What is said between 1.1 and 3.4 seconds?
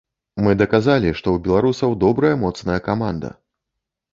што ў беларусаў добрая, моцная каманда.